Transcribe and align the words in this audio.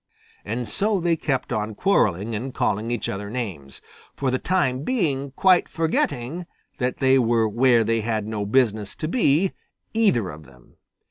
And 0.43 0.67
so 0.67 0.99
they 0.99 1.15
kept 1.15 1.53
on 1.53 1.75
quarreling 1.75 2.33
and 2.33 2.55
calling 2.55 2.89
each 2.89 3.07
other 3.07 3.29
names, 3.29 3.83
for 4.15 4.31
the 4.31 4.39
time 4.39 4.81
being 4.81 5.29
quite 5.29 5.69
forgetting 5.69 6.47
that 6.79 6.97
they 6.97 7.19
were 7.19 7.47
where 7.47 7.83
they 7.83 8.01
had 8.01 8.25
no 8.27 8.43
business 8.43 8.95
to 8.95 9.07
be, 9.07 9.51
either 9.93 10.29
of 10.31 10.47
them. 10.47 10.77